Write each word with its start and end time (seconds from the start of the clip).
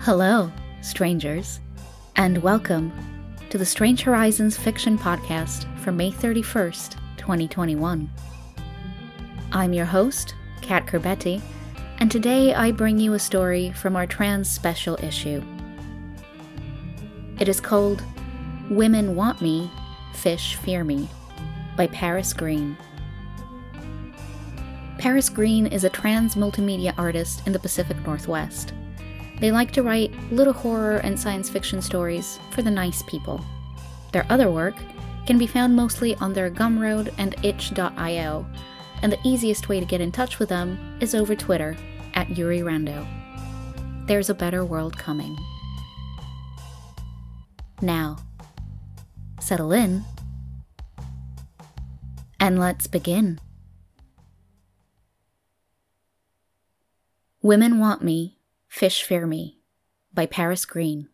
Hello, 0.00 0.50
strangers, 0.80 1.60
and 2.14 2.38
welcome 2.38 2.90
to 3.50 3.58
the 3.58 3.66
Strange 3.66 4.00
Horizons 4.00 4.56
Fiction 4.56 4.96
Podcast 4.96 5.66
for 5.80 5.92
May 5.92 6.10
31st, 6.10 6.96
2021. 7.18 8.10
I'm 9.52 9.72
your 9.74 9.84
host, 9.84 10.34
Kat 10.62 10.86
Kourbeti, 10.86 11.42
and 11.98 12.10
today 12.10 12.54
I 12.54 12.72
bring 12.72 12.98
you 12.98 13.12
a 13.12 13.18
story 13.18 13.72
from 13.72 13.96
our 13.96 14.06
trans 14.06 14.48
special 14.48 14.96
issue. 15.02 15.44
It 17.38 17.50
is 17.50 17.60
called 17.60 18.02
Women 18.70 19.14
Want 19.14 19.42
Me, 19.42 19.70
Fish 20.14 20.54
Fear 20.54 20.84
Me 20.84 21.06
by 21.76 21.86
Paris 21.88 22.32
Green. 22.32 22.76
Paris 24.98 25.28
Green 25.28 25.66
is 25.66 25.84
a 25.84 25.90
trans 25.90 26.34
multimedia 26.34 26.94
artist 26.96 27.46
in 27.46 27.52
the 27.52 27.58
Pacific 27.58 27.96
Northwest. 28.06 28.72
They 29.40 29.52
like 29.52 29.70
to 29.72 29.82
write 29.82 30.14
little 30.32 30.54
horror 30.54 30.96
and 30.98 31.18
science 31.18 31.50
fiction 31.50 31.82
stories 31.82 32.40
for 32.50 32.62
the 32.62 32.70
nice 32.70 33.02
people. 33.02 33.44
Their 34.12 34.26
other 34.30 34.50
work 34.50 34.74
can 35.26 35.36
be 35.36 35.46
found 35.46 35.76
mostly 35.76 36.14
on 36.16 36.32
their 36.32 36.50
Gumroad 36.50 37.12
and 37.18 37.34
itch.io, 37.44 38.46
and 39.02 39.12
the 39.12 39.18
easiest 39.24 39.68
way 39.68 39.78
to 39.78 39.86
get 39.86 40.00
in 40.00 40.10
touch 40.10 40.38
with 40.38 40.48
them 40.48 40.96
is 41.00 41.14
over 41.14 41.36
Twitter 41.36 41.76
at 42.14 42.36
Yuri 42.36 42.60
Rando. 42.60 43.06
There's 44.06 44.30
a 44.30 44.34
better 44.34 44.64
world 44.64 44.96
coming. 44.96 45.36
Now, 47.82 48.16
settle 49.38 49.72
in, 49.72 50.04
and 52.38 52.58
let's 52.58 52.86
begin. 52.86 53.40
Women 57.42 57.78
Want 57.78 58.02
Me, 58.02 58.38
Fish 58.68 59.02
Fear 59.02 59.26
Me 59.26 59.58
by 60.12 60.26
Paris 60.26 60.64
Green. 60.64 61.08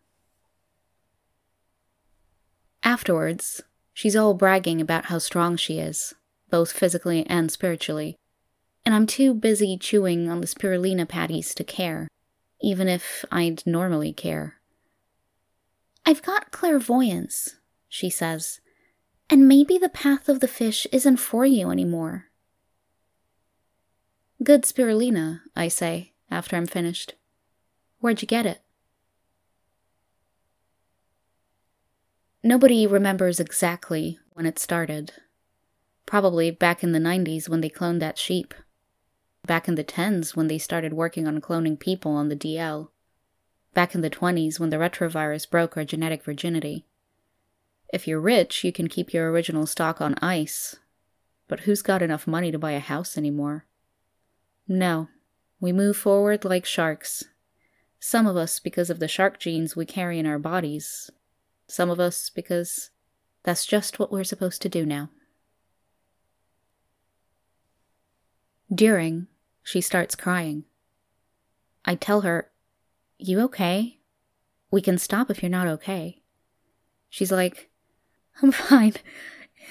Afterwards, 2.82 3.62
she's 3.92 4.16
all 4.16 4.34
bragging 4.34 4.80
about 4.80 5.06
how 5.06 5.18
strong 5.18 5.56
she 5.56 5.78
is, 5.78 6.14
both 6.50 6.72
physically 6.72 7.26
and 7.26 7.50
spiritually, 7.50 8.16
and 8.84 8.94
I'm 8.94 9.06
too 9.06 9.34
busy 9.34 9.76
chewing 9.76 10.28
on 10.28 10.40
the 10.40 10.46
spirulina 10.46 11.08
patties 11.08 11.54
to 11.54 11.64
care, 11.64 12.08
even 12.60 12.88
if 12.88 13.24
I'd 13.30 13.64
normally 13.66 14.12
care. 14.12 14.56
I've 16.04 16.22
got 16.22 16.50
clairvoyance, 16.50 17.56
she 17.88 18.10
says, 18.10 18.60
and 19.32 19.48
maybe 19.48 19.78
the 19.78 19.88
path 19.88 20.28
of 20.28 20.40
the 20.40 20.46
fish 20.46 20.86
isn't 20.92 21.16
for 21.16 21.46
you 21.46 21.70
anymore. 21.70 22.26
Good 24.42 24.64
spirulina, 24.64 25.40
I 25.56 25.68
say, 25.68 26.12
after 26.30 26.54
I'm 26.54 26.66
finished. 26.66 27.14
Where'd 28.00 28.20
you 28.20 28.28
get 28.28 28.44
it? 28.44 28.60
Nobody 32.42 32.86
remembers 32.86 33.40
exactly 33.40 34.18
when 34.34 34.44
it 34.44 34.58
started. 34.58 35.14
Probably 36.04 36.50
back 36.50 36.84
in 36.84 36.92
the 36.92 36.98
90s 36.98 37.48
when 37.48 37.62
they 37.62 37.70
cloned 37.70 38.00
that 38.00 38.18
sheep. 38.18 38.52
Back 39.46 39.66
in 39.66 39.76
the 39.76 39.84
10s 39.84 40.36
when 40.36 40.48
they 40.48 40.58
started 40.58 40.92
working 40.92 41.26
on 41.26 41.40
cloning 41.40 41.80
people 41.80 42.12
on 42.12 42.28
the 42.28 42.36
DL. 42.36 42.88
Back 43.72 43.94
in 43.94 44.02
the 44.02 44.10
20s 44.10 44.60
when 44.60 44.68
the 44.68 44.76
retrovirus 44.76 45.48
broke 45.48 45.78
our 45.78 45.84
genetic 45.84 46.22
virginity. 46.22 46.84
If 47.92 48.08
you're 48.08 48.20
rich, 48.20 48.64
you 48.64 48.72
can 48.72 48.88
keep 48.88 49.12
your 49.12 49.30
original 49.30 49.66
stock 49.66 50.00
on 50.00 50.14
ice. 50.22 50.76
But 51.46 51.60
who's 51.60 51.82
got 51.82 52.00
enough 52.00 52.26
money 52.26 52.50
to 52.50 52.58
buy 52.58 52.72
a 52.72 52.80
house 52.80 53.18
anymore? 53.18 53.66
No, 54.66 55.08
we 55.60 55.72
move 55.72 55.98
forward 55.98 56.44
like 56.44 56.64
sharks. 56.64 57.24
Some 58.00 58.26
of 58.26 58.36
us 58.36 58.58
because 58.58 58.88
of 58.88 58.98
the 58.98 59.08
shark 59.08 59.38
genes 59.38 59.76
we 59.76 59.84
carry 59.84 60.18
in 60.18 60.26
our 60.26 60.38
bodies, 60.38 61.10
some 61.66 61.90
of 61.90 62.00
us 62.00 62.30
because 62.30 62.90
that's 63.42 63.66
just 63.66 63.98
what 63.98 64.10
we're 64.10 64.24
supposed 64.24 64.62
to 64.62 64.68
do 64.70 64.86
now. 64.86 65.10
During, 68.74 69.26
she 69.62 69.82
starts 69.82 70.14
crying. 70.14 70.64
I 71.84 71.94
tell 71.96 72.22
her, 72.22 72.50
You 73.18 73.40
okay? 73.40 73.98
We 74.70 74.80
can 74.80 74.96
stop 74.96 75.30
if 75.30 75.42
you're 75.42 75.50
not 75.50 75.68
okay. 75.68 76.22
She's 77.10 77.30
like, 77.30 77.68
I'm 78.42 78.52
fine. 78.52 78.94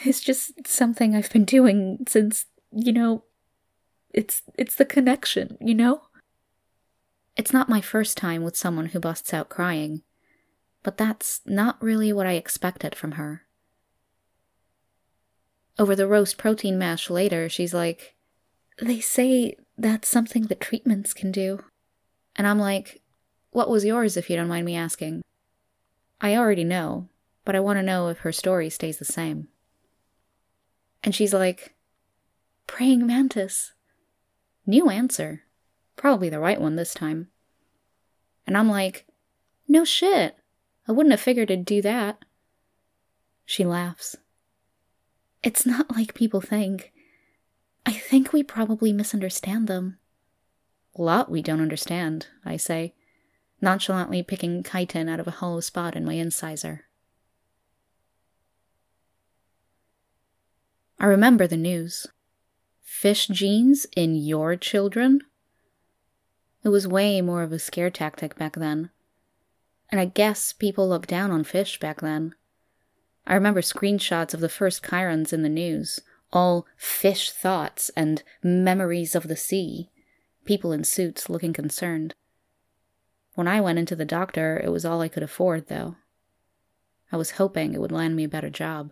It's 0.04 0.22
just 0.22 0.68
something 0.68 1.16
I've 1.16 1.32
been 1.32 1.46
doing 1.46 2.06
since, 2.08 2.46
you 2.72 2.92
know, 2.92 3.24
it's 4.14 4.44
it's 4.58 4.76
the 4.76 4.86
connection, 4.86 5.58
you 5.62 5.74
know? 5.74 6.04
It's 7.38 7.54
not 7.54 7.70
my 7.70 7.82
first 7.82 8.18
time 8.18 8.44
with 8.44 8.58
someone 8.58 8.88
who 8.88 9.00
busts 9.00 9.34
out 9.34 9.50
crying, 9.50 10.02
but 10.84 10.98
that's 10.98 11.42
not 11.46 11.82
really 11.82 12.12
what 12.12 12.28
I 12.28 12.34
expected 12.34 12.94
from 12.94 13.14
her. 13.14 13.44
Over 15.80 15.96
the 15.96 16.08
roast 16.08 16.38
protein 16.38 16.78
mash 16.78 17.10
later, 17.10 17.48
she's 17.48 17.74
like, 17.74 18.16
They 18.82 19.00
say 19.00 19.56
that's 19.78 20.10
something 20.10 20.44
that 20.44 20.60
treatments 20.60 21.14
can 21.14 21.32
do. 21.32 21.64
And 22.36 22.46
I'm 22.46 22.60
like, 22.60 23.02
What 23.52 23.70
was 23.70 23.86
yours, 23.86 24.18
if 24.18 24.30
you 24.30 24.36
don't 24.36 24.50
mind 24.50 24.66
me 24.66 24.76
asking? 24.76 25.22
I 26.20 26.36
already 26.36 26.66
know, 26.66 27.08
but 27.46 27.56
I 27.56 27.60
want 27.60 27.78
to 27.78 27.84
know 27.84 28.08
if 28.08 28.20
her 28.20 28.32
story 28.32 28.70
stays 28.70 29.00
the 29.00 29.06
same. 29.06 29.48
And 31.04 31.16
she's 31.16 31.34
like, 31.34 31.76
Praying 32.68 33.06
mantis. 33.06 33.74
New 34.66 34.90
answer. 34.90 35.44
Probably 35.96 36.30
the 36.30 36.40
right 36.40 36.62
one 36.62 36.76
this 36.76 36.94
time. 36.94 37.28
And 38.46 38.58
I'm 38.58 38.70
like, 38.70 39.06
No 39.68 39.84
shit. 39.84 40.36
I 40.88 40.92
wouldn't 40.92 41.12
have 41.12 41.22
figured 41.22 41.52
it'd 41.52 41.66
do 41.66 41.82
that. 41.82 42.20
She 43.46 43.66
laughs. 43.66 44.16
It's 45.44 45.66
not 45.66 45.96
like 45.96 46.14
people 46.14 46.42
think. 46.42 46.92
I 47.86 47.94
think 47.94 48.32
we 48.32 48.44
probably 48.44 48.94
misunderstand 48.94 49.68
them. 49.68 49.98
Lot 50.98 51.32
we 51.32 51.42
don't 51.42 51.62
understand, 51.62 52.28
I 52.46 52.58
say, 52.58 52.94
nonchalantly 53.60 54.24
picking 54.24 54.64
chitin 54.64 55.10
out 55.10 55.20
of 55.20 55.28
a 55.28 55.32
hollow 55.32 55.62
spot 55.62 55.96
in 55.96 56.06
my 56.06 56.14
incisor. 56.14 56.86
I 61.02 61.06
remember 61.06 61.48
the 61.48 61.58
news. 61.58 62.06
Fish 62.84 63.26
genes 63.26 63.88
in 63.98 64.14
your 64.14 64.56
children? 64.56 65.22
It 66.64 66.70
was 66.70 66.88
way 66.88 67.22
more 67.22 67.42
of 67.42 67.52
a 67.52 67.58
scare 67.58 67.90
tactic 67.90 68.36
back 68.36 68.56
then. 68.56 68.92
And 69.90 70.00
I 70.00 70.06
guess 70.06 70.54
people 70.54 70.88
looked 70.88 71.10
down 71.10 71.32
on 71.32 71.44
fish 71.44 71.80
back 71.80 72.02
then. 72.02 72.36
I 73.26 73.34
remember 73.34 73.62
screenshots 73.62 74.36
of 74.36 74.42
the 74.42 74.48
first 74.48 74.84
chyrons 74.84 75.34
in 75.34 75.42
the 75.42 75.50
news, 75.50 76.02
all 76.32 76.68
fish 76.78 77.32
thoughts 77.32 77.90
and 77.98 78.22
memories 78.44 79.16
of 79.16 79.28
the 79.28 79.36
sea, 79.36 79.90
people 80.46 80.72
in 80.72 80.84
suits 80.84 81.32
looking 81.32 81.52
concerned. 81.52 82.14
When 83.34 83.48
I 83.48 83.60
went 83.60 83.80
into 83.80 83.96
the 83.96 84.06
doctor, 84.06 84.62
it 84.64 84.70
was 84.70 84.86
all 84.86 85.02
I 85.02 85.08
could 85.08 85.24
afford, 85.24 85.68
though. 85.68 85.96
I 87.12 87.18
was 87.18 87.32
hoping 87.32 87.74
it 87.74 87.82
would 87.82 87.92
land 87.92 88.16
me 88.16 88.26
a 88.26 88.30
better 88.30 88.52
job. 88.52 88.92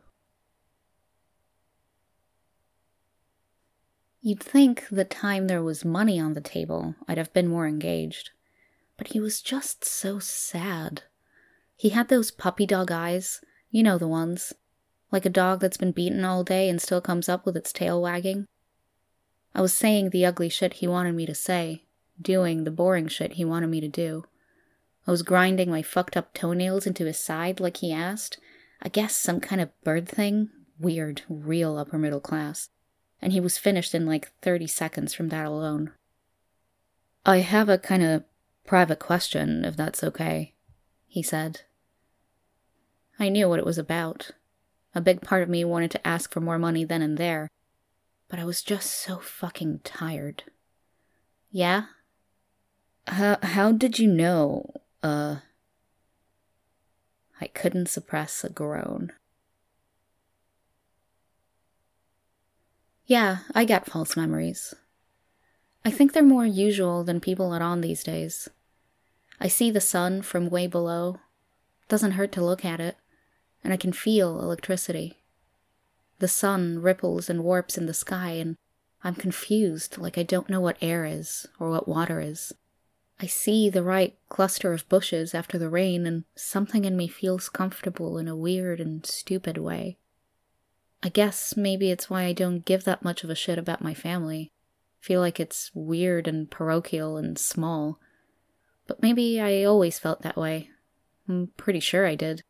You'd 4.21 4.43
think 4.43 4.85
the 4.91 5.05
time 5.05 5.47
there 5.47 5.63
was 5.63 5.85
money 5.85 6.19
on 6.19 6.33
the 6.33 6.41
table, 6.41 6.93
I'd 7.07 7.17
have 7.17 7.31
been 7.31 7.47
more 7.47 7.65
engaged. 7.65 8.31
But 8.97 9.07
he 9.07 9.19
was 9.19 9.41
just 9.41 9.85
so 9.85 10.19
sad. 10.19 11.03
He 11.77 11.89
had 11.89 12.09
those 12.09 12.29
puppy 12.29 12.65
dog 12.65 12.91
eyes, 12.91 13.39
you 13.71 13.81
know 13.81 13.97
the 13.97 14.09
ones. 14.09 14.51
Like 15.09 15.25
a 15.25 15.29
dog 15.29 15.61
that's 15.61 15.77
been 15.77 15.93
beaten 15.93 16.25
all 16.25 16.43
day 16.43 16.67
and 16.67 16.81
still 16.81 16.99
comes 16.99 17.29
up 17.29 17.45
with 17.45 17.55
its 17.55 17.71
tail 17.71 18.01
wagging. 18.01 18.45
I 19.55 19.61
was 19.61 19.73
saying 19.73 20.09
the 20.09 20.25
ugly 20.25 20.49
shit 20.49 20.73
he 20.73 20.87
wanted 20.87 21.15
me 21.15 21.25
to 21.25 21.33
say, 21.33 21.85
doing 22.21 22.65
the 22.65 22.71
boring 22.71 23.07
shit 23.07 23.33
he 23.33 23.45
wanted 23.45 23.67
me 23.67 23.79
to 23.79 23.87
do. 23.87 24.25
I 25.07 25.11
was 25.11 25.23
grinding 25.23 25.69
my 25.69 25.81
fucked 25.81 26.17
up 26.17 26.33
toenails 26.33 26.85
into 26.85 27.05
his 27.05 27.17
side 27.17 27.61
like 27.61 27.77
he 27.77 27.93
asked. 27.93 28.37
I 28.81 28.89
guess 28.89 29.15
some 29.15 29.39
kind 29.39 29.61
of 29.61 29.69
bird 29.85 30.09
thing. 30.09 30.49
Weird, 30.77 31.21
real 31.29 31.77
upper 31.77 31.97
middle 31.97 32.19
class 32.19 32.69
and 33.21 33.33
he 33.33 33.39
was 33.39 33.57
finished 33.57 33.93
in 33.93 34.05
like 34.05 34.31
30 34.41 34.67
seconds 34.67 35.13
from 35.13 35.29
that 35.29 35.45
alone. 35.45 35.91
I 37.25 37.37
have 37.39 37.69
a 37.69 37.77
kind 37.77 38.03
of 38.03 38.23
private 38.65 38.99
question, 38.99 39.65
if 39.65 39.75
that's 39.75 40.03
okay, 40.03 40.53
he 41.07 41.21
said. 41.21 41.61
I 43.19 43.29
knew 43.29 43.49
what 43.49 43.59
it 43.59 43.65
was 43.65 43.77
about. 43.77 44.31
A 44.95 45.01
big 45.01 45.21
part 45.21 45.43
of 45.43 45.49
me 45.49 45.63
wanted 45.65 45.91
to 45.91 46.07
ask 46.07 46.31
for 46.31 46.39
more 46.39 46.57
money 46.57 46.83
then 46.83 47.01
and 47.01 47.17
there, 47.17 47.49
but 48.29 48.39
I 48.39 48.45
was 48.45 48.61
just 48.61 48.89
so 48.91 49.17
fucking 49.17 49.81
tired. 49.83 50.43
Yeah? 51.51 51.85
How, 53.07 53.37
how 53.41 53.71
did 53.71 53.99
you 53.99 54.07
know, 54.07 54.73
uh. 55.03 55.37
I 57.41 57.47
couldn't 57.47 57.87
suppress 57.87 58.43
a 58.43 58.49
groan. 58.49 59.13
Yeah, 63.09 63.39
I 63.55 63.65
get 63.65 63.87
false 63.87 64.15
memories. 64.15 64.75
I 65.83 65.89
think 65.89 66.13
they're 66.13 66.21
more 66.21 66.45
usual 66.45 67.03
than 67.03 67.19
people 67.19 67.49
let 67.49 67.61
on 67.63 67.81
these 67.81 68.03
days. 68.03 68.47
I 69.39 69.47
see 69.47 69.71
the 69.71 69.81
sun 69.81 70.21
from 70.21 70.51
way 70.51 70.67
below. 70.67 71.17
Doesn't 71.87 72.11
hurt 72.11 72.31
to 72.33 72.45
look 72.45 72.63
at 72.63 72.79
it, 72.79 72.97
and 73.63 73.73
I 73.73 73.77
can 73.77 73.93
feel 73.93 74.39
electricity. 74.39 75.17
The 76.19 76.27
sun 76.27 76.83
ripples 76.83 77.31
and 77.31 77.43
warps 77.43 77.79
in 77.79 77.87
the 77.87 77.95
sky, 77.95 78.33
and 78.33 78.57
I'm 79.03 79.15
confused, 79.15 79.97
like 79.97 80.19
I 80.19 80.23
don't 80.23 80.47
know 80.47 80.61
what 80.61 80.77
air 80.79 81.03
is 81.03 81.47
or 81.59 81.71
what 81.71 81.87
water 81.87 82.21
is. 82.21 82.53
I 83.19 83.25
see 83.25 83.71
the 83.71 83.81
right 83.81 84.15
cluster 84.29 84.71
of 84.71 84.87
bushes 84.87 85.33
after 85.33 85.57
the 85.57 85.69
rain, 85.69 86.05
and 86.05 86.25
something 86.35 86.85
in 86.85 86.95
me 86.95 87.07
feels 87.07 87.49
comfortable 87.49 88.19
in 88.19 88.27
a 88.27 88.35
weird 88.35 88.79
and 88.79 89.03
stupid 89.03 89.57
way. 89.57 89.97
I 91.01 91.09
guess 91.09 91.55
maybe 91.55 91.91
it's 91.91 92.09
why 92.09 92.23
I 92.23 92.33
don't 92.33 92.65
give 92.65 92.83
that 92.83 93.03
much 93.03 93.23
of 93.23 93.29
a 93.29 93.35
shit 93.35 93.57
about 93.57 93.81
my 93.81 93.93
family. 93.93 94.51
feel 94.99 95.21
like 95.21 95.39
it's 95.39 95.71
weird 95.73 96.27
and 96.27 96.51
parochial 96.51 97.15
and 97.15 97.39
small. 97.39 97.99
But 98.85 99.01
maybe 99.01 99.39
I 99.39 99.63
always 99.63 99.97
felt 99.97 100.23
that 100.23 100.35
way. 100.35 100.71
I'm 101.27 101.51
pretty 101.55 101.79
sure 101.79 102.05
I 102.05 102.15
did. 102.15 102.41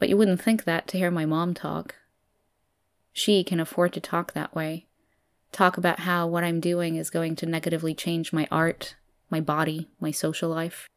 But 0.00 0.08
you 0.08 0.16
wouldn't 0.16 0.42
think 0.42 0.64
that 0.64 0.88
to 0.88 0.98
hear 0.98 1.12
my 1.12 1.26
mom 1.26 1.54
talk. 1.54 1.94
She 3.12 3.44
can 3.44 3.60
afford 3.60 3.92
to 3.92 4.00
talk 4.00 4.32
that 4.32 4.52
way. 4.52 4.86
Talk 5.52 5.76
about 5.76 6.00
how 6.00 6.26
what 6.26 6.42
I'm 6.42 6.58
doing 6.58 6.96
is 6.96 7.08
going 7.10 7.36
to 7.36 7.46
negatively 7.46 7.94
change 7.94 8.32
my 8.32 8.48
art, 8.50 8.96
my 9.30 9.40
body, 9.40 9.90
my 10.00 10.10
social 10.10 10.48
life. 10.48 10.88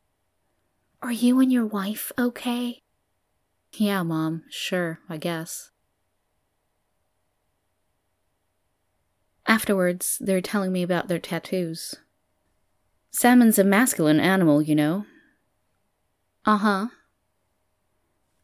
Are 1.03 1.11
you 1.11 1.39
and 1.39 1.51
your 1.51 1.67
wife 1.67 2.11
okay? 2.17 2.79
Yeah, 3.73 4.01
Mom, 4.01 4.43
sure, 4.49 5.01
I 5.07 5.17
guess. 5.17 5.69
Afterwards, 9.47 10.17
they're 10.19 10.41
telling 10.41 10.71
me 10.71 10.83
about 10.83 11.07
their 11.07 11.19
tattoos. 11.19 11.95
Salmon's 13.11 13.59
a 13.59 13.63
masculine 13.63 14.19
animal, 14.19 14.61
you 14.61 14.75
know. 14.75 15.05
Uh 16.45 16.57
huh. 16.57 16.87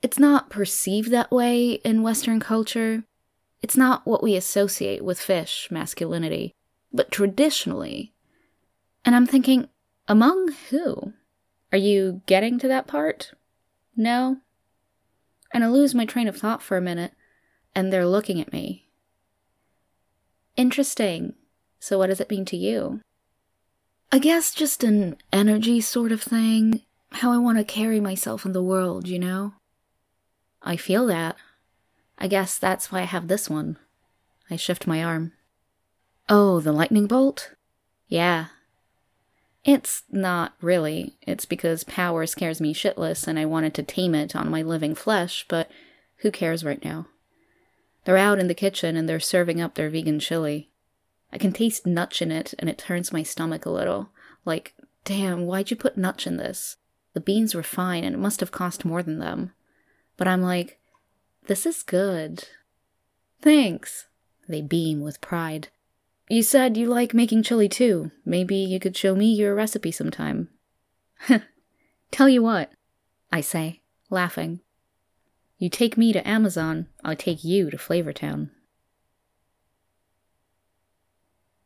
It's 0.01 0.19
not 0.19 0.49
perceived 0.49 1.11
that 1.11 1.31
way 1.31 1.73
in 1.83 2.03
Western 2.03 2.39
culture. 2.39 3.03
It's 3.61 3.77
not 3.77 4.05
what 4.07 4.23
we 4.23 4.35
associate 4.35 5.03
with 5.03 5.19
fish 5.19 5.67
masculinity, 5.69 6.55
but 6.91 7.11
traditionally. 7.11 8.13
And 9.05 9.15
I'm 9.15 9.27
thinking, 9.27 9.69
among 10.07 10.53
who? 10.69 11.13
Are 11.71 11.77
you 11.77 12.21
getting 12.25 12.59
to 12.59 12.67
that 12.67 12.87
part? 12.87 13.33
No? 13.95 14.37
And 15.53 15.63
I 15.63 15.67
lose 15.67 15.93
my 15.93 16.05
train 16.05 16.27
of 16.27 16.37
thought 16.37 16.61
for 16.61 16.77
a 16.77 16.81
minute, 16.81 17.13
and 17.75 17.91
they're 17.91 18.07
looking 18.07 18.41
at 18.41 18.53
me. 18.53 18.89
Interesting. 20.55 21.33
So, 21.79 21.97
what 21.97 22.07
does 22.07 22.19
it 22.19 22.29
mean 22.29 22.45
to 22.45 22.57
you? 22.57 23.01
I 24.11 24.19
guess 24.19 24.53
just 24.53 24.83
an 24.83 25.17
energy 25.31 25.81
sort 25.81 26.11
of 26.11 26.21
thing. 26.21 26.81
How 27.13 27.31
I 27.31 27.37
want 27.37 27.57
to 27.57 27.63
carry 27.63 27.99
myself 27.99 28.45
in 28.45 28.51
the 28.51 28.63
world, 28.63 29.07
you 29.07 29.19
know? 29.19 29.53
I 30.61 30.75
feel 30.75 31.07
that. 31.07 31.35
I 32.17 32.27
guess 32.27 32.57
that's 32.57 32.91
why 32.91 32.99
I 32.99 33.05
have 33.05 33.27
this 33.27 33.49
one. 33.49 33.77
I 34.49 34.55
shift 34.55 34.85
my 34.85 35.03
arm. 35.03 35.31
Oh, 36.29 36.59
the 36.59 36.71
lightning 36.71 37.07
bolt? 37.07 37.51
Yeah. 38.07 38.47
It's 39.63 40.03
not 40.09 40.53
really. 40.61 41.15
It's 41.21 41.45
because 41.45 41.83
power 41.83 42.25
scares 42.25 42.61
me 42.61 42.73
shitless 42.73 43.27
and 43.27 43.39
I 43.39 43.45
wanted 43.45 43.73
to 43.75 43.83
tame 43.83 44.13
it 44.13 44.35
on 44.35 44.49
my 44.49 44.61
living 44.61 44.95
flesh, 44.95 45.45
but 45.47 45.69
who 46.17 46.31
cares 46.31 46.63
right 46.63 46.83
now? 46.83 47.07
They're 48.05 48.17
out 48.17 48.39
in 48.39 48.47
the 48.47 48.55
kitchen 48.55 48.95
and 48.95 49.07
they're 49.07 49.19
serving 49.19 49.61
up 49.61 49.75
their 49.75 49.89
vegan 49.89 50.19
chili. 50.19 50.69
I 51.31 51.37
can 51.37 51.53
taste 51.53 51.85
nutch 51.85 52.21
in 52.21 52.31
it 52.31 52.53
and 52.59 52.69
it 52.69 52.77
turns 52.77 53.13
my 53.13 53.23
stomach 53.23 53.65
a 53.65 53.69
little. 53.69 54.09
Like, 54.43 54.73
damn, 55.05 55.45
why'd 55.45 55.71
you 55.71 55.77
put 55.77 55.97
nutch 55.97 56.25
in 56.27 56.37
this? 56.37 56.77
The 57.13 57.21
beans 57.21 57.53
were 57.53 57.63
fine 57.63 58.03
and 58.03 58.15
it 58.15 58.19
must 58.19 58.39
have 58.39 58.51
cost 58.51 58.85
more 58.85 59.03
than 59.03 59.19
them. 59.19 59.51
But 60.17 60.27
I'm 60.27 60.41
like, 60.41 60.79
this 61.47 61.65
is 61.65 61.83
good. 61.83 62.47
Thanks. 63.41 64.07
They 64.47 64.61
beam 64.61 65.01
with 65.01 65.21
pride. 65.21 65.69
You 66.29 66.43
said 66.43 66.77
you 66.77 66.87
like 66.87 67.13
making 67.13 67.43
chili 67.43 67.67
too. 67.67 68.11
Maybe 68.25 68.55
you 68.55 68.79
could 68.79 68.95
show 68.95 69.15
me 69.15 69.33
your 69.33 69.53
recipe 69.55 69.91
sometime. 69.91 70.49
Tell 72.11 72.29
you 72.29 72.41
what, 72.41 72.71
I 73.31 73.41
say, 73.41 73.81
laughing. 74.09 74.61
You 75.61 75.69
take 75.69 75.95
me 75.95 76.11
to 76.11 76.27
Amazon, 76.27 76.87
I'll 77.05 77.15
take 77.15 77.43
you 77.43 77.69
to 77.69 77.77
Flavortown. 77.77 78.49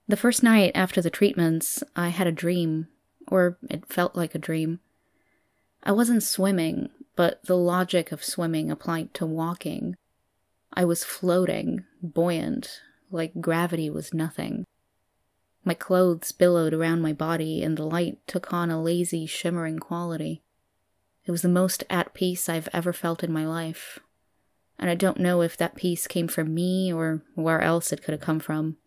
The 0.05 0.17
first 0.17 0.43
night 0.43 0.73
after 0.75 1.01
the 1.01 1.09
treatments, 1.09 1.81
I 1.95 2.09
had 2.09 2.27
a 2.27 2.31
dream, 2.33 2.89
or 3.29 3.57
it 3.69 3.85
felt 3.87 4.13
like 4.13 4.35
a 4.35 4.37
dream. 4.37 4.81
I 5.81 5.93
wasn't 5.93 6.23
swimming, 6.23 6.89
but 7.15 7.41
the 7.45 7.55
logic 7.55 8.11
of 8.11 8.21
swimming 8.21 8.69
applied 8.69 9.13
to 9.13 9.25
walking. 9.25 9.95
I 10.73 10.83
was 10.83 11.05
floating, 11.05 11.85
buoyant, 12.03 12.81
like 13.11 13.39
gravity 13.39 13.89
was 13.89 14.13
nothing. 14.13 14.65
My 15.63 15.73
clothes 15.73 16.33
billowed 16.33 16.73
around 16.73 17.01
my 17.01 17.13
body, 17.13 17.63
and 17.63 17.77
the 17.77 17.85
light 17.85 18.17
took 18.27 18.51
on 18.51 18.69
a 18.69 18.83
lazy, 18.83 19.25
shimmering 19.25 19.79
quality. 19.79 20.41
It 21.25 21.31
was 21.31 21.41
the 21.41 21.49
most 21.49 21.83
at 21.89 22.13
peace 22.13 22.47
I've 22.47 22.69
ever 22.71 22.93
felt 22.93 23.23
in 23.23 23.31
my 23.31 23.45
life. 23.45 23.99
And 24.77 24.89
I 24.89 24.95
don't 24.95 25.19
know 25.19 25.41
if 25.41 25.57
that 25.57 25.75
peace 25.75 26.07
came 26.07 26.27
from 26.27 26.53
me 26.53 26.93
or 26.93 27.21
where 27.33 27.61
else 27.61 27.91
it 27.91 28.03
could 28.03 28.11
have 28.11 28.21
come 28.21 28.39
from. 28.39 28.77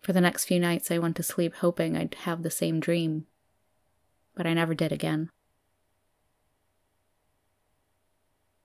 For 0.00 0.12
the 0.12 0.20
next 0.20 0.44
few 0.44 0.60
nights, 0.60 0.90
I 0.90 0.98
went 0.98 1.16
to 1.16 1.22
sleep 1.22 1.54
hoping 1.56 1.96
I'd 1.96 2.14
have 2.22 2.42
the 2.42 2.50
same 2.50 2.80
dream. 2.80 3.26
But 4.34 4.46
I 4.46 4.54
never 4.54 4.74
did 4.74 4.92
again. 4.92 5.30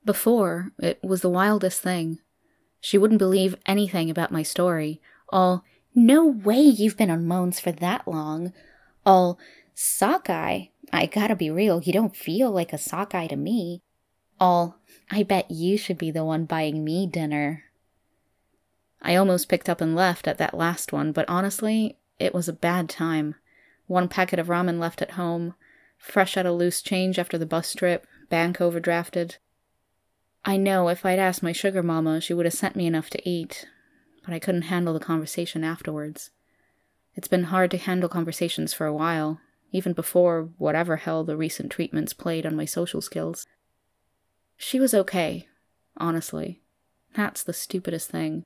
Before, 0.04 0.72
it 0.80 1.00
was 1.04 1.22
the 1.22 1.30
wildest 1.30 1.82
thing. 1.82 2.20
She 2.80 2.98
wouldn't 2.98 3.20
believe 3.20 3.56
anything 3.66 4.10
about 4.10 4.32
my 4.32 4.44
story. 4.44 5.00
All, 5.30 5.64
no 5.94 6.26
way 6.26 6.60
you've 6.60 6.98
been 6.98 7.12
on 7.12 7.28
Moans 7.28 7.60
for 7.60 7.72
that 7.72 8.08
long. 8.08 8.52
All, 9.06 9.40
sockeye, 9.76 10.66
I 10.94 11.06
gotta 11.06 11.36
be 11.36 11.50
real, 11.50 11.82
you 11.82 11.94
don't 11.94 12.16
feel 12.16 12.52
like 12.52 12.74
a 12.74 12.78
sockeye 12.78 13.28
to 13.28 13.36
me. 13.36 13.82
All, 14.40 14.80
I 15.10 15.24
bet 15.24 15.50
you 15.50 15.78
should 15.78 15.98
be 15.98 16.12
the 16.12 16.26
one 16.26 16.46
buying 16.46 16.84
me 16.84 17.08
dinner. 17.08 17.66
I 19.02 19.16
almost 19.16 19.50
picked 19.50 19.70
up 19.70 19.82
and 19.82 19.96
left 19.96 20.28
at 20.28 20.38
that 20.38 20.54
last 20.54 20.92
one, 20.92 21.12
but 21.12 21.28
honestly, 21.28 21.98
it 22.20 22.34
was 22.34 22.48
a 22.48 22.54
bad 22.54 22.90
time. 22.90 23.36
One 23.88 24.08
packet 24.08 24.40
of 24.40 24.48
ramen 24.48 24.80
left 24.80 25.02
at 25.02 25.12
home, 25.12 25.56
fresh 25.98 26.38
out 26.38 26.46
of 26.46 26.56
loose 26.56 26.82
change 26.82 27.18
after 27.18 27.38
the 27.38 27.46
bus 27.46 27.74
trip, 27.74 28.06
bank 28.30 28.58
overdrafted. 28.58 29.38
I 30.44 30.58
know 30.58 30.88
if 30.90 31.06
I'd 31.06 31.20
asked 31.20 31.44
my 31.44 31.52
sugar 31.52 31.84
mama, 31.84 32.20
she 32.20 32.34
would 32.34 32.46
have 32.46 32.54
sent 32.54 32.76
me 32.76 32.88
enough 32.88 33.10
to 33.12 33.30
eat, 33.30 33.68
but 34.26 34.34
I 34.34 34.40
couldn't 34.40 34.64
handle 34.64 34.94
the 34.94 35.00
conversation 35.00 35.64
afterwards. 35.64 36.32
It's 37.16 37.28
been 37.28 37.46
hard 37.46 37.72
to 37.72 37.78
handle 37.78 38.10
conversations 38.10 38.74
for 38.74 38.86
a 38.86 38.94
while, 38.94 39.40
even 39.72 39.94
before 39.94 40.50
whatever 40.58 40.98
hell 40.98 41.24
the 41.24 41.38
recent 41.38 41.72
treatments 41.72 42.14
played 42.14 42.46
on 42.46 42.56
my 42.56 42.66
social 42.66 43.02
skills. 43.02 43.48
She 44.58 44.80
was 44.80 44.94
okay, 44.94 45.48
honestly. 45.98 46.62
That's 47.14 47.44
the 47.44 47.54
stupidest 47.54 48.10
thing. 48.10 48.44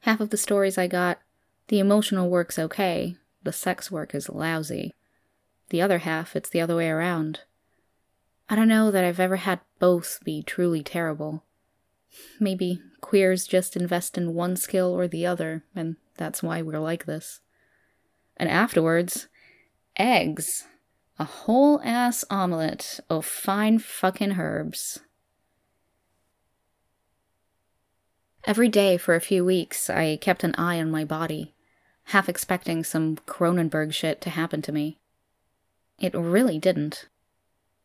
Half 0.00 0.20
of 0.20 0.30
the 0.30 0.36
stories 0.36 0.78
I 0.78 0.86
got, 0.86 1.18
the 1.68 1.78
emotional 1.78 2.30
work's 2.30 2.58
okay, 2.58 3.16
the 3.42 3.52
sex 3.52 3.90
work 3.90 4.14
is 4.14 4.28
lousy. 4.28 4.94
The 5.68 5.82
other 5.82 5.98
half, 5.98 6.34
it's 6.34 6.50
the 6.50 6.60
other 6.60 6.76
way 6.76 6.88
around. 6.88 7.40
I 8.48 8.56
don't 8.56 8.68
know 8.68 8.90
that 8.90 9.04
I've 9.04 9.20
ever 9.20 9.36
had 9.36 9.60
both 9.78 10.18
be 10.24 10.42
truly 10.42 10.82
terrible. 10.82 11.44
Maybe 12.40 12.80
queers 13.00 13.46
just 13.46 13.76
invest 13.76 14.18
in 14.18 14.34
one 14.34 14.56
skill 14.56 14.92
or 14.92 15.06
the 15.06 15.24
other, 15.26 15.64
and 15.74 15.96
that's 16.16 16.42
why 16.42 16.60
we're 16.60 16.80
like 16.80 17.06
this. 17.06 17.40
And 18.36 18.48
afterwards, 18.48 19.28
eggs. 19.96 20.64
A 21.18 21.24
whole 21.24 21.80
ass 21.82 22.24
omelette 22.30 23.00
of 23.10 23.26
fine 23.26 23.78
fucking 23.78 24.32
herbs. 24.38 25.00
Every 28.44 28.68
day 28.68 28.96
for 28.96 29.14
a 29.14 29.20
few 29.20 29.44
weeks, 29.44 29.90
I 29.90 30.16
kept 30.16 30.44
an 30.44 30.54
eye 30.56 30.80
on 30.80 30.90
my 30.90 31.04
body, 31.04 31.54
half 32.04 32.28
expecting 32.28 32.82
some 32.84 33.16
Cronenberg 33.26 33.92
shit 33.92 34.22
to 34.22 34.30
happen 34.30 34.62
to 34.62 34.72
me. 34.72 34.98
It 35.98 36.14
really 36.14 36.58
didn't. 36.58 37.08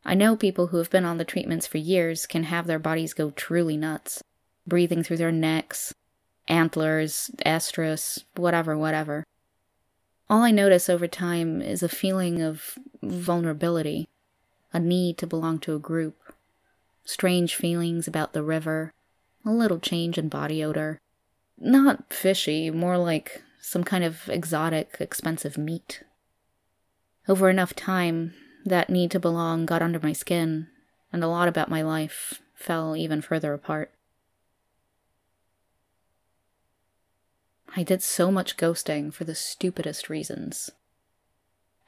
I 0.02 0.14
know 0.14 0.34
people 0.34 0.68
who 0.68 0.78
have 0.78 0.88
been 0.88 1.04
on 1.04 1.18
the 1.18 1.24
treatments 1.24 1.66
for 1.66 1.78
years 1.78 2.26
can 2.26 2.44
have 2.44 2.66
their 2.66 2.78
bodies 2.78 3.12
go 3.12 3.30
truly 3.30 3.76
nuts, 3.76 4.22
breathing 4.66 5.02
through 5.02 5.18
their 5.18 5.32
necks, 5.32 5.92
antlers, 6.48 7.30
estrus, 7.44 8.24
whatever, 8.34 8.78
whatever. 8.78 9.24
All 10.28 10.42
I 10.42 10.50
notice 10.50 10.88
over 10.88 11.06
time 11.06 11.62
is 11.62 11.84
a 11.84 11.88
feeling 11.88 12.42
of 12.42 12.78
vulnerability, 13.00 14.08
a 14.72 14.80
need 14.80 15.18
to 15.18 15.26
belong 15.26 15.60
to 15.60 15.76
a 15.76 15.80
group, 15.80 16.16
strange 17.04 17.54
feelings 17.54 18.08
about 18.08 18.32
the 18.32 18.42
river, 18.42 18.92
a 19.44 19.50
little 19.50 19.78
change 19.78 20.18
in 20.18 20.28
body 20.28 20.64
odor. 20.64 21.00
Not 21.58 22.12
fishy, 22.12 22.70
more 22.70 22.98
like 22.98 23.42
some 23.60 23.84
kind 23.84 24.02
of 24.02 24.28
exotic, 24.28 24.96
expensive 24.98 25.56
meat. 25.56 26.02
Over 27.28 27.48
enough 27.48 27.74
time, 27.74 28.34
that 28.64 28.90
need 28.90 29.12
to 29.12 29.20
belong 29.20 29.64
got 29.64 29.80
under 29.80 30.00
my 30.00 30.12
skin, 30.12 30.66
and 31.12 31.22
a 31.22 31.28
lot 31.28 31.46
about 31.46 31.70
my 31.70 31.82
life 31.82 32.42
fell 32.54 32.96
even 32.96 33.22
further 33.22 33.54
apart. 33.54 33.92
I 37.76 37.82
did 37.82 38.02
so 38.02 38.32
much 38.32 38.56
ghosting 38.56 39.12
for 39.12 39.24
the 39.24 39.34
stupidest 39.34 40.08
reasons. 40.08 40.70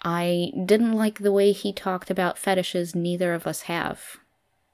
I 0.02 0.52
didn't 0.66 0.92
like 0.92 1.18
the 1.18 1.32
way 1.32 1.52
he 1.52 1.72
talked 1.72 2.10
about 2.10 2.36
fetishes 2.36 2.94
neither 2.94 3.32
of 3.32 3.46
us 3.46 3.62
have. 3.62 4.18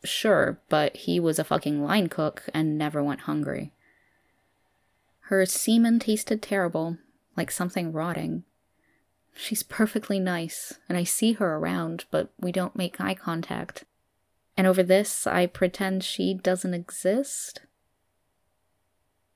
Sure, 0.02 0.58
but 0.68 0.96
he 0.96 1.20
was 1.20 1.38
a 1.38 1.44
fucking 1.44 1.82
line 1.82 2.08
cook 2.08 2.42
and 2.52 2.76
never 2.76 3.02
went 3.02 3.20
hungry. 3.20 3.72
Her 5.28 5.46
semen 5.46 6.00
tasted 6.00 6.42
terrible, 6.42 6.98
like 7.36 7.50
something 7.50 7.92
rotting. 7.92 8.42
She's 9.34 9.62
perfectly 9.62 10.18
nice, 10.18 10.74
and 10.88 10.98
I 10.98 11.04
see 11.04 11.34
her 11.34 11.56
around, 11.56 12.04
but 12.10 12.30
we 12.38 12.52
don't 12.52 12.76
make 12.76 13.00
eye 13.00 13.14
contact. 13.14 13.84
And 14.56 14.66
over 14.66 14.82
this, 14.82 15.26
I 15.26 15.46
pretend 15.46 16.04
she 16.04 16.34
doesn't 16.34 16.74
exist? 16.74 17.60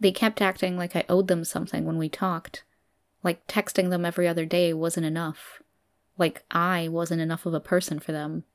They 0.00 0.12
kept 0.12 0.40
acting 0.40 0.76
like 0.76 0.94
I 0.94 1.04
owed 1.08 1.28
them 1.28 1.44
something 1.44 1.84
when 1.84 1.98
we 1.98 2.08
talked. 2.08 2.64
Like 3.22 3.46
texting 3.46 3.90
them 3.90 4.04
every 4.04 4.28
other 4.28 4.46
day 4.46 4.72
wasn't 4.72 5.06
enough. 5.06 5.60
Like 6.16 6.44
I 6.50 6.88
wasn't 6.88 7.20
enough 7.20 7.46
of 7.46 7.54
a 7.54 7.60
person 7.60 7.98
for 7.98 8.12
them. 8.12 8.44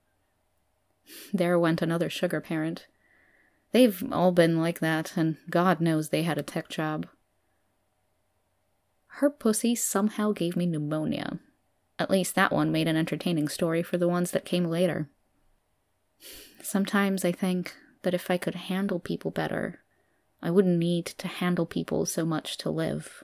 There 1.33 1.59
went 1.59 1.81
another 1.81 2.09
sugar 2.09 2.39
parent. 2.39 2.87
They've 3.73 4.03
all 4.09 4.31
been 4.31 4.61
like 4.61 4.79
that, 4.79 5.17
and 5.17 5.35
God 5.49 5.81
knows 5.81 6.09
they 6.09 6.23
had 6.23 6.37
a 6.37 6.43
tech 6.43 6.69
job. 6.69 7.07
Her 9.17 9.29
pussy 9.29 9.75
somehow 9.75 10.31
gave 10.31 10.55
me 10.55 10.65
pneumonia. 10.65 11.39
At 11.99 12.09
least 12.09 12.35
that 12.35 12.53
one 12.53 12.71
made 12.71 12.87
an 12.87 12.95
entertaining 12.95 13.49
story 13.49 13.83
for 13.83 13.97
the 13.97 14.07
ones 14.07 14.31
that 14.31 14.45
came 14.45 14.65
later. 14.65 15.09
Sometimes 16.63 17.25
I 17.25 17.33
think 17.33 17.75
that 18.03 18.13
if 18.13 18.31
I 18.31 18.37
could 18.37 18.55
handle 18.55 18.99
people 18.99 19.29
better, 19.29 19.82
I 20.43 20.51
wouldn't 20.51 20.77
need 20.77 21.05
to 21.05 21.29
handle 21.29 21.65
people 21.65 22.05
so 22.05 22.25
much 22.25 22.57
to 22.57 22.69
live. 22.69 23.23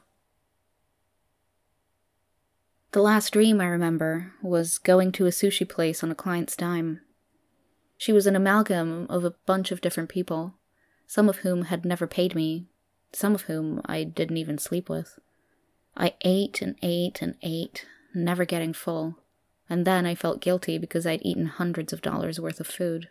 The 2.94 3.02
last 3.02 3.34
dream 3.34 3.60
I 3.60 3.66
remember 3.66 4.32
was 4.42 4.78
going 4.78 5.12
to 5.12 5.26
a 5.26 5.30
sushi 5.30 5.68
place 5.68 6.02
on 6.02 6.12
a 6.12 6.16
client's 6.16 6.56
dime. 6.56 7.02
She 7.98 8.14
was 8.14 8.26
an 8.26 8.38
amalgam 8.38 9.06
of 9.10 9.26
a 9.26 9.36
bunch 9.46 9.72
of 9.72 9.82
different 9.82 10.10
people, 10.10 10.56
some 11.08 11.28
of 11.28 11.40
whom 11.40 11.64
had 11.64 11.84
never 11.84 12.08
paid 12.08 12.36
me, 12.36 12.68
some 13.12 13.36
of 13.36 13.44
whom 13.44 13.82
I 13.86 14.06
didn't 14.06 14.38
even 14.38 14.58
sleep 14.58 14.90
with. 14.90 15.20
I 15.98 16.14
ate 16.22 16.62
and 16.62 16.78
ate 16.82 17.22
and 17.22 17.36
ate, 17.42 17.86
never 18.16 18.46
getting 18.46 18.72
full, 18.72 19.18
and 19.70 19.86
then 19.86 20.06
I 20.06 20.16
felt 20.16 20.40
guilty 20.40 20.78
because 20.78 21.06
I'd 21.06 21.26
eaten 21.26 21.48
hundreds 21.48 21.92
of 21.92 22.02
dollars 22.02 22.40
worth 22.40 22.62
of 22.62 22.68
food. 22.68 23.10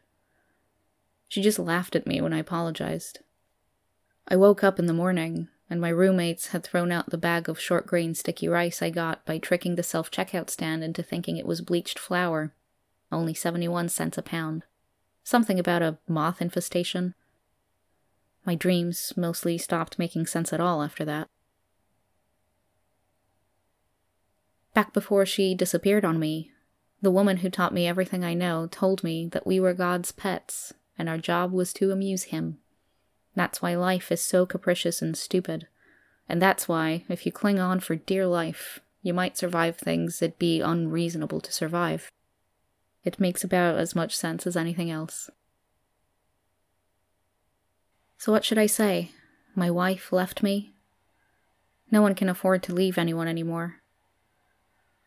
She 1.29 1.43
just 1.43 1.59
laughed 1.59 1.95
at 1.95 2.07
me 2.07 2.23
when 2.23 2.33
I 2.33 2.39
apologized. 2.39 3.19
I 4.31 4.37
woke 4.37 4.63
up 4.63 4.79
in 4.79 4.85
the 4.85 4.93
morning, 4.93 5.49
and 5.71 5.81
my 5.81 5.89
roommates 5.89 6.49
had 6.49 6.63
thrown 6.63 6.93
out 6.93 7.09
the 7.09 7.17
bag 7.17 7.49
of 7.49 7.59
short 7.59 7.87
grain 7.87 8.15
sticky 8.15 8.47
rice 8.47 8.83
I 8.83 8.91
got 8.91 9.25
by 9.25 9.39
tricking 9.39 9.77
the 9.77 9.83
self 9.83 10.11
checkout 10.11 10.51
stand 10.51 10.85
into 10.85 11.03
thinking 11.03 11.39
it 11.39 11.47
was 11.47 11.63
bleached 11.63 11.99
flour. 11.99 12.53
Only 13.11 13.33
71 13.33 13.89
cents 13.89 14.19
a 14.19 14.23
pound. 14.23 14.65
Something 15.25 15.59
about 15.59 15.81
a 15.81 15.97
moth 16.07 16.43
infestation. 16.43 17.15
My 18.45 18.55
dreams 18.55 19.15
mostly 19.17 19.57
stopped 19.57 19.99
making 19.99 20.27
sense 20.27 20.53
at 20.53 20.61
all 20.61 20.83
after 20.83 21.07
that. 21.07 21.29
Back 24.75 24.93
before 24.93 25.25
she 25.25 25.55
disappeared 25.55 26.05
on 26.05 26.19
me, 26.19 26.53
the 27.01 27.11
woman 27.11 27.39
who 27.39 27.49
taught 27.49 27.73
me 27.73 27.87
everything 27.87 28.25
I 28.25 28.35
know 28.35 28.67
told 28.71 29.03
me 29.03 29.27
that 29.29 29.47
we 29.47 29.59
were 29.59 29.73
God's 29.73 30.13
pets 30.13 30.75
and 30.99 31.09
our 31.09 31.19
job 31.19 31.51
was 31.51 31.73
to 31.75 31.93
amuse 31.93 32.25
Him. 32.25 32.59
That's 33.39 33.63
why 33.63 33.77
life 33.77 34.11
is 34.11 34.21
so 34.21 34.47
capricious 34.47 35.01
and 35.01 35.17
stupid. 35.17 35.69
And 36.29 36.43
that's 36.43 36.67
why, 36.67 37.05
if 37.09 37.25
you 37.25 37.31
cling 37.31 37.61
on 37.61 37.79
for 37.79 37.95
dear 37.95 38.27
life, 38.27 38.81
you 39.01 39.15
might 39.15 39.39
survive 39.39 39.77
things 39.77 40.19
that'd 40.19 40.41
be 40.41 40.61
unreasonable 40.61 41.41
to 41.43 41.53
survive. 41.53 42.11
It 43.05 43.21
makes 43.21 43.45
about 43.45 43.77
as 43.77 43.95
much 43.95 44.17
sense 44.17 44.45
as 44.45 44.57
anything 44.57 44.91
else. 44.91 45.31
So, 48.19 48.33
what 48.33 48.45
should 48.45 48.59
I 48.59 48.67
say? 48.67 49.13
My 49.55 49.71
wife 49.71 50.13
left 50.13 50.43
me? 50.43 50.75
No 51.93 52.03
one 52.03 52.17
can 52.17 52.29
afford 52.29 52.65
to 52.65 52.75
leave 52.75 52.99
anyone 52.99 53.29
anymore. 53.29 53.77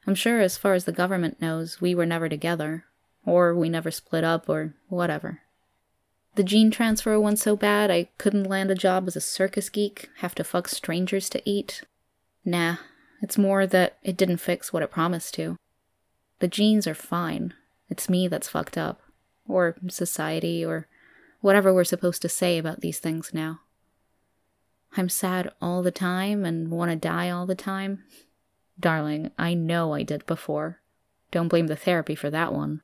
I'm 0.07 0.15
sure, 0.15 0.39
as 0.39 0.57
far 0.57 0.73
as 0.73 0.85
the 0.85 0.93
government 0.93 1.41
knows, 1.41 1.81
we 1.81 1.93
were 1.93 2.05
never 2.05 2.29
together, 2.29 2.85
or 3.25 3.53
we 3.53 3.67
never 3.67 3.91
split 3.91 4.23
up, 4.23 4.47
or 4.47 4.73
whatever. 4.87 5.41
The 6.35 6.43
gene 6.43 6.71
transfer 6.71 7.19
went 7.19 7.39
so 7.39 7.55
bad 7.55 7.91
I 7.91 8.07
couldn't 8.17 8.45
land 8.45 8.71
a 8.71 8.75
job 8.75 9.05
as 9.07 9.15
a 9.15 9.21
circus 9.21 9.69
geek, 9.69 10.09
have 10.17 10.33
to 10.35 10.43
fuck 10.43 10.67
strangers 10.69 11.29
to 11.29 11.41
eat. 11.49 11.83
Nah, 12.45 12.77
it's 13.21 13.37
more 13.37 13.67
that 13.67 13.97
it 14.01 14.15
didn't 14.15 14.37
fix 14.37 14.71
what 14.71 14.81
it 14.81 14.91
promised 14.91 15.33
to. 15.35 15.57
The 16.39 16.47
genes 16.47 16.87
are 16.87 16.95
fine. 16.95 17.53
It's 17.89 18.09
me 18.09 18.27
that's 18.27 18.49
fucked 18.49 18.77
up. 18.77 19.01
Or 19.47 19.75
society, 19.89 20.63
or 20.63 20.87
whatever 21.41 21.73
we're 21.73 21.83
supposed 21.83 22.21
to 22.21 22.29
say 22.29 22.57
about 22.57 22.79
these 22.79 22.99
things 22.99 23.31
now. 23.33 23.59
I'm 24.95 25.09
sad 25.09 25.51
all 25.61 25.83
the 25.83 25.91
time 25.91 26.45
and 26.45 26.71
want 26.71 26.91
to 26.91 26.95
die 26.95 27.29
all 27.29 27.45
the 27.45 27.55
time. 27.55 28.03
Darling, 28.79 29.31
I 29.37 29.53
know 29.53 29.93
I 29.93 30.03
did 30.03 30.25
before. 30.25 30.79
Don't 31.31 31.47
blame 31.49 31.67
the 31.67 31.75
therapy 31.75 32.15
for 32.15 32.29
that 32.29 32.53
one. 32.53 32.81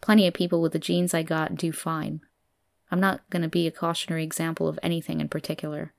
Plenty 0.00 0.26
of 0.26 0.34
people 0.34 0.60
with 0.60 0.72
the 0.72 0.78
genes 0.78 1.14
I 1.14 1.22
got 1.22 1.56
do 1.56 1.72
fine. 1.72 2.20
I'm 2.94 3.00
not 3.00 3.28
going 3.28 3.42
to 3.42 3.48
be 3.48 3.66
a 3.66 3.72
cautionary 3.72 4.22
example 4.22 4.68
of 4.68 4.78
anything 4.80 5.20
in 5.20 5.28
particular, 5.28 5.92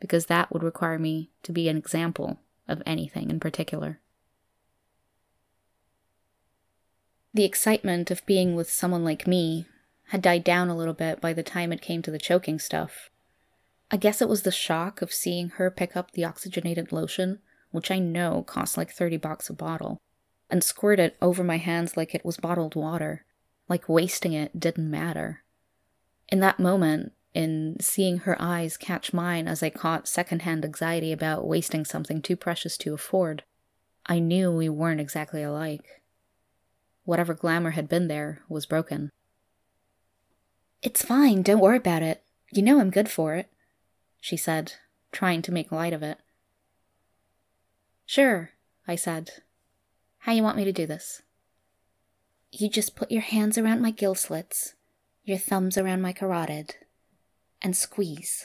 because 0.00 0.26
that 0.26 0.52
would 0.52 0.62
require 0.62 0.98
me 0.98 1.30
to 1.44 1.50
be 1.50 1.66
an 1.66 1.78
example 1.78 2.40
of 2.68 2.82
anything 2.84 3.30
in 3.30 3.40
particular. 3.40 4.00
The 7.32 7.44
excitement 7.44 8.10
of 8.10 8.26
being 8.26 8.54
with 8.54 8.70
someone 8.70 9.02
like 9.02 9.26
me 9.26 9.64
had 10.08 10.20
died 10.20 10.44
down 10.44 10.68
a 10.68 10.76
little 10.76 10.92
bit 10.92 11.22
by 11.22 11.32
the 11.32 11.42
time 11.42 11.72
it 11.72 11.80
came 11.80 12.02
to 12.02 12.10
the 12.10 12.18
choking 12.18 12.58
stuff. 12.58 13.08
I 13.90 13.96
guess 13.96 14.20
it 14.20 14.28
was 14.28 14.42
the 14.42 14.52
shock 14.52 15.00
of 15.00 15.10
seeing 15.10 15.48
her 15.48 15.70
pick 15.70 15.96
up 15.96 16.10
the 16.10 16.26
oxygenated 16.26 16.92
lotion, 16.92 17.38
which 17.70 17.90
I 17.90 17.98
know 17.98 18.42
cost 18.42 18.76
like 18.76 18.90
30 18.90 19.16
bucks 19.16 19.48
a 19.48 19.54
bottle, 19.54 20.02
and 20.50 20.62
squirt 20.62 21.00
it 21.00 21.16
over 21.22 21.42
my 21.42 21.56
hands 21.56 21.96
like 21.96 22.14
it 22.14 22.26
was 22.26 22.36
bottled 22.36 22.74
water, 22.74 23.24
like 23.70 23.88
wasting 23.88 24.34
it 24.34 24.60
didn't 24.60 24.90
matter. 24.90 25.41
In 26.32 26.40
that 26.40 26.58
moment, 26.58 27.12
in 27.34 27.76
seeing 27.78 28.20
her 28.20 28.40
eyes 28.40 28.78
catch 28.78 29.12
mine 29.12 29.46
as 29.46 29.62
I 29.62 29.68
caught 29.68 30.08
secondhand 30.08 30.64
anxiety 30.64 31.12
about 31.12 31.46
wasting 31.46 31.84
something 31.84 32.22
too 32.22 32.36
precious 32.36 32.78
to 32.78 32.94
afford, 32.94 33.44
I 34.06 34.18
knew 34.18 34.50
we 34.50 34.70
weren't 34.70 35.00
exactly 35.00 35.42
alike. 35.42 36.00
Whatever 37.04 37.34
glamour 37.34 37.72
had 37.72 37.86
been 37.86 38.08
there 38.08 38.40
was 38.48 38.64
broken. 38.64 39.10
It's 40.80 41.04
fine, 41.04 41.42
don't 41.42 41.60
worry 41.60 41.76
about 41.76 42.02
it. 42.02 42.24
You 42.50 42.62
know 42.62 42.80
I'm 42.80 42.88
good 42.88 43.10
for 43.10 43.34
it, 43.34 43.52
she 44.18 44.38
said, 44.38 44.72
trying 45.12 45.42
to 45.42 45.52
make 45.52 45.70
light 45.70 45.92
of 45.92 46.02
it. 46.02 46.18
Sure, 48.06 48.52
I 48.88 48.96
said. 48.96 49.32
How 50.20 50.32
you 50.32 50.42
want 50.42 50.56
me 50.56 50.64
to 50.64 50.72
do 50.72 50.86
this? 50.86 51.20
You 52.50 52.70
just 52.70 52.96
put 52.96 53.10
your 53.10 53.20
hands 53.20 53.58
around 53.58 53.82
my 53.82 53.90
gill 53.90 54.14
slits 54.14 54.72
your 55.24 55.38
thumbs 55.38 55.78
around 55.78 56.02
my 56.02 56.12
carotid, 56.12 56.74
and 57.60 57.76
squeeze. 57.76 58.44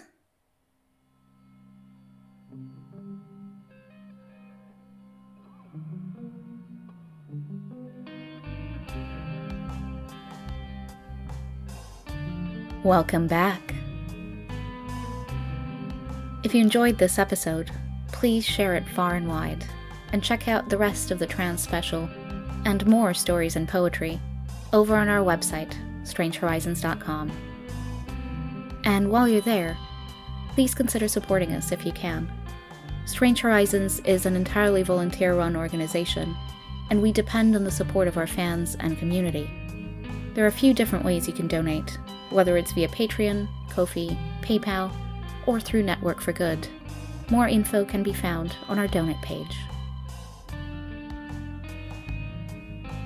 Welcome 12.83 13.25
back. 13.25 13.73
If 16.43 16.53
you 16.53 16.61
enjoyed 16.61 16.99
this 16.99 17.17
episode, 17.17 17.71
please 18.11 18.45
share 18.45 18.75
it 18.75 18.87
far 18.89 19.15
and 19.15 19.27
wide, 19.27 19.65
and 20.13 20.23
check 20.23 20.47
out 20.47 20.69
the 20.69 20.77
rest 20.77 21.09
of 21.09 21.17
the 21.17 21.25
trans 21.25 21.61
special 21.61 22.07
and 22.65 22.85
more 22.85 23.15
stories 23.15 23.55
and 23.55 23.67
poetry 23.67 24.19
over 24.73 24.95
on 24.95 25.09
our 25.09 25.25
website, 25.25 25.75
strangehorizons.com. 26.13 27.31
And 28.83 29.09
while 29.09 29.27
you're 29.27 29.41
there, 29.41 29.77
please 30.53 30.73
consider 30.73 31.07
supporting 31.07 31.53
us 31.53 31.71
if 31.71 31.85
you 31.85 31.91
can. 31.91 32.31
Strange 33.05 33.41
Horizons 33.41 33.99
is 34.01 34.25
an 34.25 34.35
entirely 34.35 34.83
volunteer 34.83 35.35
run 35.35 35.55
organization, 35.55 36.35
and 36.89 37.01
we 37.01 37.11
depend 37.11 37.55
on 37.55 37.63
the 37.63 37.71
support 37.71 38.07
of 38.07 38.17
our 38.17 38.27
fans 38.27 38.75
and 38.79 38.97
community. 38.97 39.49
There 40.33 40.43
are 40.43 40.49
a 40.49 40.51
few 40.51 40.73
different 40.73 41.05
ways 41.05 41.27
you 41.27 41.33
can 41.33 41.47
donate, 41.47 41.97
whether 42.29 42.57
it's 42.57 42.71
via 42.73 42.87
Patreon, 42.89 43.47
Ko-fi, 43.69 44.17
PayPal, 44.41 44.91
or 45.45 45.59
through 45.59 45.83
Network 45.83 46.21
for 46.21 46.33
Good. 46.33 46.67
More 47.29 47.47
info 47.47 47.85
can 47.85 48.03
be 48.03 48.13
found 48.13 48.55
on 48.67 48.77
our 48.79 48.87
donate 48.87 49.21
page. 49.21 49.57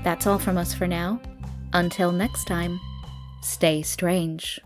That's 0.03 0.25
all 0.25 0.39
from 0.39 0.57
us 0.57 0.73
for 0.73 0.87
now. 0.87 1.21
Until 1.73 2.11
next 2.11 2.45
time, 2.45 2.79
stay 3.41 3.81
strange. 3.81 4.59